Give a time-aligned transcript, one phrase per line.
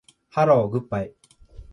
[0.29, 1.13] ハローグッバイ